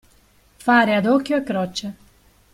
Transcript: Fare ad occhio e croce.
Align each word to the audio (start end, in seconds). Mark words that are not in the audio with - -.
Fare 0.57 0.95
ad 0.95 1.05
occhio 1.05 1.37
e 1.37 1.43
croce. 1.43 1.95